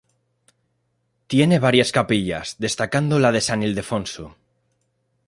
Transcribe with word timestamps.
Tiene 1.27 1.59
varias 1.59 1.91
capillas, 1.91 2.55
destacando 2.57 3.19
la 3.19 3.31
de 3.31 3.39
San 3.39 3.61
Ildefonso. 3.61 4.35